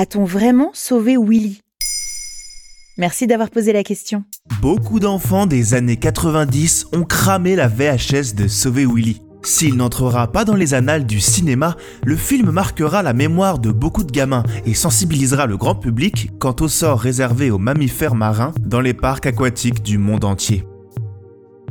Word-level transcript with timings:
A-t-on 0.00 0.24
vraiment 0.24 0.70
sauvé 0.74 1.16
Willy? 1.18 1.60
Merci 2.98 3.26
d'avoir 3.26 3.50
posé 3.50 3.72
la 3.72 3.82
question. 3.82 4.22
Beaucoup 4.62 5.00
d'enfants 5.00 5.46
des 5.46 5.74
années 5.74 5.96
90 5.96 6.86
ont 6.92 7.02
cramé 7.02 7.56
la 7.56 7.66
VHS 7.66 8.36
de 8.36 8.46
Sauver 8.46 8.86
Willy. 8.86 9.20
S'il 9.42 9.74
n'entrera 9.74 10.30
pas 10.30 10.44
dans 10.44 10.54
les 10.54 10.72
annales 10.74 11.04
du 11.04 11.18
cinéma, 11.18 11.76
le 12.04 12.14
film 12.14 12.52
marquera 12.52 13.02
la 13.02 13.12
mémoire 13.12 13.58
de 13.58 13.72
beaucoup 13.72 14.04
de 14.04 14.12
gamins 14.12 14.44
et 14.64 14.74
sensibilisera 14.74 15.46
le 15.46 15.56
grand 15.56 15.74
public 15.74 16.30
quant 16.38 16.54
au 16.60 16.68
sort 16.68 17.00
réservé 17.00 17.50
aux 17.50 17.58
mammifères 17.58 18.14
marins 18.14 18.52
dans 18.60 18.80
les 18.80 18.94
parcs 18.94 19.26
aquatiques 19.26 19.82
du 19.82 19.98
monde 19.98 20.24
entier. 20.24 20.64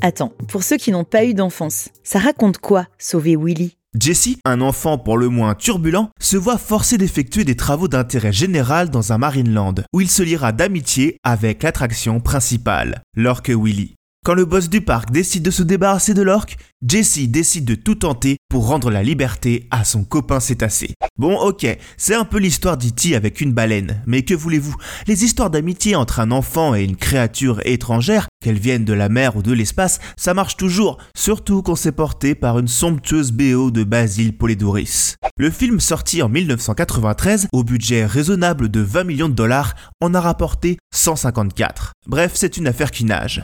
Attends, 0.00 0.32
pour 0.46 0.62
ceux 0.62 0.76
qui 0.76 0.92
n'ont 0.92 1.02
pas 1.02 1.24
eu 1.24 1.34
d'enfance, 1.34 1.88
ça 2.04 2.20
raconte 2.20 2.58
quoi, 2.58 2.86
sauver 3.00 3.34
Willy? 3.34 3.76
Jesse, 3.98 4.36
un 4.46 4.62
enfant 4.62 4.96
pour 4.96 5.18
le 5.18 5.28
moins 5.28 5.54
turbulent, 5.54 6.08
se 6.18 6.38
voit 6.38 6.56
forcé 6.56 6.96
d'effectuer 6.96 7.44
des 7.44 7.56
travaux 7.56 7.88
d'intérêt 7.88 8.32
général 8.32 8.88
dans 8.88 9.12
un 9.12 9.18
Marineland, 9.18 9.74
où 9.92 10.00
il 10.00 10.08
se 10.08 10.22
liera 10.22 10.52
d'amitié 10.52 11.18
avec 11.22 11.62
l'attraction 11.62 12.18
principale, 12.18 13.02
l'orque 13.14 13.50
Willy. 13.50 13.94
Quand 14.24 14.34
le 14.34 14.44
boss 14.44 14.70
du 14.70 14.80
parc 14.80 15.10
décide 15.10 15.42
de 15.42 15.50
se 15.50 15.64
débarrasser 15.64 16.14
de 16.14 16.22
l'orque, 16.22 16.56
Jesse 16.86 17.28
décide 17.28 17.64
de 17.64 17.74
tout 17.74 17.96
tenter 17.96 18.36
pour 18.48 18.68
rendre 18.68 18.88
la 18.88 19.02
liberté 19.02 19.66
à 19.72 19.84
son 19.84 20.04
copain 20.04 20.38
cétacé. 20.38 20.94
Bon 21.18 21.36
ok, 21.36 21.66
c'est 21.96 22.14
un 22.14 22.24
peu 22.24 22.38
l'histoire 22.38 22.76
d'E.T. 22.76 23.16
avec 23.16 23.40
une 23.40 23.52
baleine, 23.52 24.00
mais 24.06 24.22
que 24.22 24.34
voulez-vous? 24.34 24.76
Les 25.08 25.24
histoires 25.24 25.50
d'amitié 25.50 25.96
entre 25.96 26.20
un 26.20 26.30
enfant 26.30 26.74
et 26.74 26.84
une 26.84 26.96
créature 26.96 27.60
étrangère, 27.64 28.28
qu'elles 28.42 28.58
viennent 28.58 28.84
de 28.84 28.92
la 28.92 29.08
mer 29.08 29.36
ou 29.36 29.42
de 29.42 29.52
l'espace, 29.52 30.00
ça 30.18 30.34
marche 30.34 30.58
toujours, 30.58 30.98
surtout 31.16 31.62
quand 31.62 31.76
c'est 31.76 31.92
porté 31.92 32.34
par 32.34 32.58
une 32.58 32.68
somptueuse 32.68 33.32
BO 33.32 33.70
de 33.70 33.84
Basile 33.84 34.36
Polidoris. 34.36 35.16
Le 35.38 35.50
film 35.50 35.80
sorti 35.80 36.20
en 36.20 36.28
1993, 36.28 37.48
au 37.52 37.64
budget 37.64 38.04
raisonnable 38.04 38.68
de 38.68 38.80
20 38.80 39.04
millions 39.04 39.28
de 39.30 39.34
dollars, 39.34 39.74
en 40.02 40.12
a 40.12 40.20
rapporté 40.20 40.76
154. 40.94 41.92
Bref, 42.06 42.32
c'est 42.34 42.58
une 42.58 42.66
affaire 42.66 42.90
qui 42.90 43.06
nage. 43.06 43.42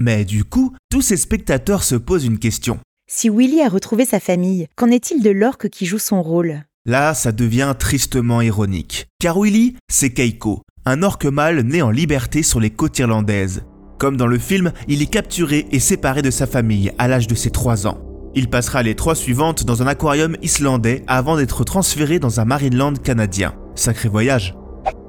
Mais 0.00 0.24
du 0.24 0.44
coup, 0.44 0.74
tous 0.90 1.02
ces 1.02 1.16
spectateurs 1.16 1.84
se 1.84 1.94
posent 1.94 2.24
une 2.24 2.38
question. 2.38 2.80
Si 3.10 3.28
Willy 3.30 3.62
a 3.62 3.68
retrouvé 3.68 4.04
sa 4.04 4.20
famille, 4.20 4.66
qu'en 4.76 4.90
est-il 4.90 5.22
de 5.22 5.30
l'orque 5.30 5.68
qui 5.68 5.86
joue 5.86 5.98
son 5.98 6.22
rôle? 6.22 6.62
Là, 6.86 7.14
ça 7.14 7.32
devient 7.32 7.74
tristement 7.78 8.40
ironique. 8.40 9.06
Car 9.20 9.38
Willy, 9.38 9.76
c'est 9.90 10.10
Keiko, 10.10 10.62
un 10.84 11.02
orque 11.02 11.26
mâle 11.26 11.60
né 11.60 11.82
en 11.82 11.90
liberté 11.90 12.42
sur 12.42 12.60
les 12.60 12.70
côtes 12.70 12.98
irlandaises. 12.98 13.62
Comme 13.98 14.16
dans 14.16 14.28
le 14.28 14.38
film, 14.38 14.72
il 14.86 15.02
est 15.02 15.06
capturé 15.06 15.66
et 15.72 15.80
séparé 15.80 16.22
de 16.22 16.30
sa 16.30 16.46
famille 16.46 16.92
à 16.98 17.08
l'âge 17.08 17.26
de 17.26 17.34
ses 17.34 17.50
3 17.50 17.88
ans. 17.88 17.98
Il 18.34 18.48
passera 18.48 18.84
les 18.84 18.94
trois 18.94 19.16
suivantes 19.16 19.64
dans 19.64 19.82
un 19.82 19.88
aquarium 19.88 20.36
islandais 20.42 21.02
avant 21.08 21.36
d'être 21.36 21.64
transféré 21.64 22.20
dans 22.20 22.38
un 22.38 22.44
Marineland 22.44 22.94
canadien. 22.94 23.54
Sacré 23.74 24.08
voyage. 24.08 24.54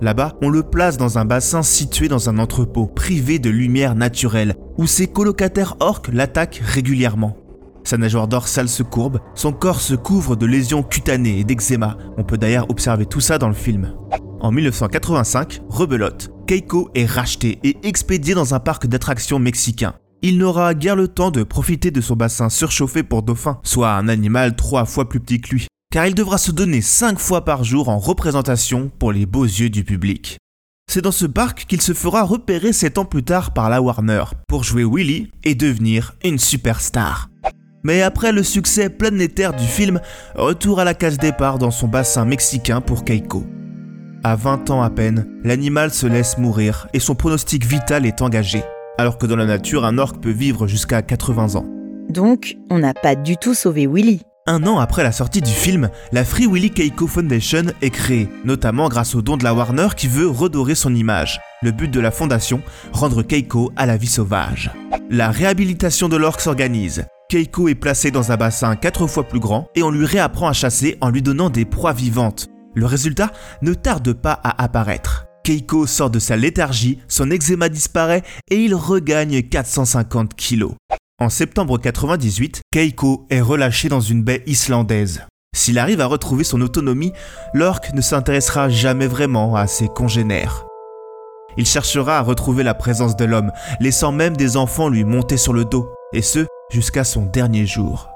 Là-bas, 0.00 0.36
on 0.42 0.48
le 0.48 0.64
place 0.64 0.96
dans 0.96 1.18
un 1.18 1.24
bassin 1.24 1.62
situé 1.62 2.08
dans 2.08 2.28
un 2.28 2.38
entrepôt 2.38 2.86
privé 2.86 3.38
de 3.38 3.50
lumière 3.50 3.94
naturelle, 3.94 4.56
où 4.76 4.88
ses 4.88 5.06
colocataires 5.06 5.76
orques 5.78 6.10
l'attaquent 6.12 6.60
régulièrement. 6.64 7.36
Sa 7.84 7.98
nageoire 7.98 8.26
dorsale 8.26 8.68
se 8.68 8.82
courbe, 8.82 9.20
son 9.36 9.52
corps 9.52 9.80
se 9.80 9.94
couvre 9.94 10.34
de 10.34 10.46
lésions 10.46 10.82
cutanées 10.82 11.38
et 11.38 11.44
d'eczéma. 11.44 11.98
On 12.16 12.24
peut 12.24 12.38
d'ailleurs 12.38 12.68
observer 12.70 13.06
tout 13.06 13.20
ça 13.20 13.38
dans 13.38 13.48
le 13.48 13.54
film. 13.54 13.94
En 14.40 14.50
1985, 14.50 15.62
rebelote, 15.68 16.31
Keiko 16.52 16.90
est 16.94 17.06
racheté 17.06 17.58
et 17.64 17.78
expédié 17.82 18.34
dans 18.34 18.52
un 18.52 18.60
parc 18.60 18.86
d'attractions 18.86 19.38
mexicain. 19.38 19.94
Il 20.20 20.36
n'aura 20.36 20.74
guère 20.74 20.96
le 20.96 21.08
temps 21.08 21.30
de 21.30 21.44
profiter 21.44 21.90
de 21.90 22.02
son 22.02 22.14
bassin 22.14 22.50
surchauffé 22.50 23.02
pour 23.02 23.22
dauphins, 23.22 23.58
soit 23.62 23.94
un 23.94 24.06
animal 24.06 24.54
trois 24.54 24.84
fois 24.84 25.08
plus 25.08 25.18
petit 25.18 25.40
que 25.40 25.54
lui 25.54 25.66
car 25.90 26.06
il 26.06 26.14
devra 26.14 26.36
se 26.36 26.50
donner 26.50 26.82
5 26.82 27.18
fois 27.18 27.46
par 27.46 27.64
jour 27.64 27.88
en 27.88 27.98
représentation 27.98 28.90
pour 28.98 29.12
les 29.12 29.24
beaux 29.24 29.44
yeux 29.44 29.70
du 29.70 29.82
public. 29.82 30.36
C'est 30.90 31.00
dans 31.00 31.10
ce 31.10 31.24
parc 31.24 31.64
qu'il 31.64 31.80
se 31.80 31.94
fera 31.94 32.22
repérer 32.22 32.74
7 32.74 32.98
ans 32.98 33.04
plus 33.06 33.22
tard 33.22 33.54
par 33.54 33.70
la 33.70 33.80
Warner 33.80 34.24
pour 34.46 34.62
jouer 34.62 34.84
Willy 34.84 35.30
et 35.44 35.54
devenir 35.54 36.14
une 36.22 36.38
superstar. 36.38 37.30
Mais 37.82 38.02
après 38.02 38.32
le 38.32 38.42
succès 38.42 38.90
planétaire 38.90 39.54
du 39.54 39.64
film, 39.64 40.00
retour 40.34 40.80
à 40.80 40.84
la 40.84 40.92
case 40.92 41.16
départ 41.16 41.58
dans 41.58 41.70
son 41.70 41.88
bassin 41.88 42.26
mexicain 42.26 42.82
pour 42.82 43.04
Keiko. 43.04 43.46
À 44.24 44.36
20 44.36 44.70
ans 44.70 44.82
à 44.82 44.90
peine, 44.90 45.26
l'animal 45.42 45.90
se 45.90 46.06
laisse 46.06 46.38
mourir 46.38 46.86
et 46.92 47.00
son 47.00 47.16
pronostic 47.16 47.66
vital 47.66 48.06
est 48.06 48.22
engagé, 48.22 48.62
alors 48.96 49.18
que 49.18 49.26
dans 49.26 49.34
la 49.34 49.46
nature, 49.46 49.84
un 49.84 49.98
orque 49.98 50.22
peut 50.22 50.30
vivre 50.30 50.68
jusqu'à 50.68 51.02
80 51.02 51.56
ans. 51.56 51.66
Donc, 52.08 52.56
on 52.70 52.78
n'a 52.78 52.94
pas 52.94 53.16
du 53.16 53.36
tout 53.36 53.54
sauvé 53.54 53.88
Willy. 53.88 54.22
Un 54.46 54.64
an 54.68 54.78
après 54.78 55.02
la 55.02 55.10
sortie 55.10 55.40
du 55.40 55.50
film, 55.50 55.90
la 56.12 56.24
Free 56.24 56.46
Willy 56.46 56.70
Keiko 56.70 57.08
Foundation 57.08 57.64
est 57.80 57.90
créée, 57.90 58.28
notamment 58.44 58.88
grâce 58.88 59.16
au 59.16 59.22
don 59.22 59.36
de 59.36 59.42
la 59.42 59.54
Warner 59.54 59.88
qui 59.96 60.06
veut 60.06 60.28
redorer 60.28 60.76
son 60.76 60.94
image. 60.94 61.40
Le 61.60 61.72
but 61.72 61.90
de 61.90 61.98
la 61.98 62.12
fondation, 62.12 62.62
rendre 62.92 63.22
Keiko 63.22 63.72
à 63.74 63.86
la 63.86 63.96
vie 63.96 64.06
sauvage. 64.06 64.70
La 65.10 65.32
réhabilitation 65.32 66.08
de 66.08 66.16
l'orque 66.16 66.40
s'organise. 66.40 67.06
Keiko 67.28 67.66
est 67.66 67.74
placé 67.74 68.12
dans 68.12 68.30
un 68.30 68.36
bassin 68.36 68.76
4 68.76 69.08
fois 69.08 69.24
plus 69.24 69.40
grand 69.40 69.66
et 69.74 69.82
on 69.82 69.90
lui 69.90 70.06
réapprend 70.06 70.46
à 70.46 70.52
chasser 70.52 70.96
en 71.00 71.10
lui 71.10 71.22
donnant 71.22 71.50
des 71.50 71.64
proies 71.64 71.92
vivantes. 71.92 72.51
Le 72.74 72.86
résultat 72.86 73.30
ne 73.60 73.74
tarde 73.74 74.12
pas 74.12 74.38
à 74.42 74.62
apparaître. 74.62 75.26
Keiko 75.44 75.86
sort 75.86 76.10
de 76.10 76.18
sa 76.18 76.36
léthargie, 76.36 76.98
son 77.08 77.30
eczéma 77.30 77.68
disparaît 77.68 78.22
et 78.50 78.56
il 78.56 78.74
regagne 78.74 79.42
450 79.42 80.34
kilos. 80.34 80.74
En 81.18 81.28
septembre 81.28 81.78
98, 81.78 82.62
Keiko 82.72 83.26
est 83.30 83.40
relâché 83.40 83.88
dans 83.88 84.00
une 84.00 84.22
baie 84.22 84.42
islandaise. 84.46 85.22
S'il 85.54 85.78
arrive 85.78 86.00
à 86.00 86.06
retrouver 86.06 86.44
son 86.44 86.60
autonomie, 86.62 87.12
l'orque 87.52 87.92
ne 87.92 88.00
s'intéressera 88.00 88.68
jamais 88.68 89.06
vraiment 89.06 89.54
à 89.54 89.66
ses 89.66 89.88
congénères. 89.88 90.64
Il 91.58 91.66
cherchera 91.66 92.18
à 92.18 92.22
retrouver 92.22 92.62
la 92.62 92.74
présence 92.74 93.16
de 93.16 93.26
l'homme, 93.26 93.52
laissant 93.78 94.12
même 94.12 94.36
des 94.36 94.56
enfants 94.56 94.88
lui 94.88 95.04
monter 95.04 95.36
sur 95.36 95.52
le 95.52 95.66
dos, 95.66 95.92
et 96.14 96.22
ce, 96.22 96.46
jusqu'à 96.70 97.04
son 97.04 97.26
dernier 97.26 97.66
jour. 97.66 98.11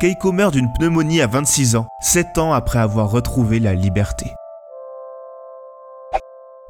Keiko 0.00 0.30
meurt 0.30 0.54
d'une 0.54 0.72
pneumonie 0.72 1.20
à 1.20 1.26
26 1.26 1.74
ans, 1.74 1.88
7 2.00 2.38
ans 2.38 2.52
après 2.52 2.78
avoir 2.78 3.10
retrouvé 3.10 3.58
la 3.58 3.74
liberté. 3.74 4.26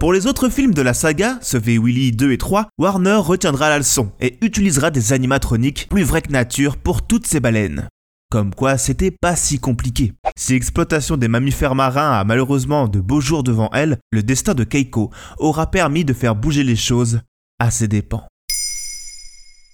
Pour 0.00 0.14
les 0.14 0.26
autres 0.26 0.48
films 0.48 0.72
de 0.72 0.80
la 0.80 0.94
saga, 0.94 1.36
Sauver 1.42 1.76
Willy 1.76 2.12
2 2.12 2.32
et 2.32 2.38
3, 2.38 2.70
Warner 2.78 3.16
retiendra 3.16 3.68
la 3.68 3.76
leçon 3.76 4.10
et 4.22 4.38
utilisera 4.40 4.90
des 4.90 5.12
animatroniques 5.12 5.90
plus 5.90 6.04
vrais 6.04 6.22
que 6.22 6.32
nature 6.32 6.78
pour 6.78 7.02
toutes 7.02 7.26
ces 7.26 7.38
baleines. 7.38 7.88
Comme 8.30 8.54
quoi, 8.54 8.78
c'était 8.78 9.10
pas 9.10 9.36
si 9.36 9.58
compliqué. 9.58 10.14
Si 10.34 10.54
l'exploitation 10.54 11.18
des 11.18 11.28
mammifères 11.28 11.74
marins 11.74 12.12
a 12.12 12.24
malheureusement 12.24 12.88
de 12.88 13.00
beaux 13.00 13.20
jours 13.20 13.42
devant 13.42 13.68
elle, 13.74 13.98
le 14.10 14.22
destin 14.22 14.54
de 14.54 14.64
Keiko 14.64 15.10
aura 15.36 15.70
permis 15.70 16.06
de 16.06 16.14
faire 16.14 16.34
bouger 16.34 16.64
les 16.64 16.76
choses 16.76 17.20
à 17.58 17.70
ses 17.70 17.88
dépens. 17.88 18.26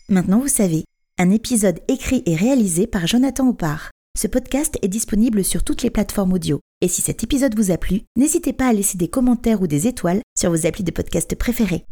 Maintenant 0.08 0.40
vous 0.40 0.48
savez, 0.48 0.84
un 1.18 1.30
épisode 1.30 1.80
écrit 1.88 2.22
et 2.26 2.34
réalisé 2.34 2.86
par 2.86 3.06
Jonathan 3.06 3.48
Oppard. 3.48 3.90
Ce 4.18 4.26
podcast 4.26 4.78
est 4.82 4.88
disponible 4.88 5.44
sur 5.44 5.62
toutes 5.62 5.82
les 5.82 5.90
plateformes 5.90 6.32
audio. 6.32 6.60
Et 6.80 6.88
si 6.88 7.02
cet 7.02 7.22
épisode 7.22 7.56
vous 7.56 7.70
a 7.70 7.78
plu, 7.78 8.02
n'hésitez 8.16 8.52
pas 8.52 8.66
à 8.66 8.72
laisser 8.72 8.98
des 8.98 9.08
commentaires 9.08 9.62
ou 9.62 9.66
des 9.66 9.86
étoiles 9.86 10.22
sur 10.38 10.50
vos 10.50 10.66
applis 10.66 10.84
de 10.84 10.90
podcast 10.90 11.34
préférés. 11.36 11.84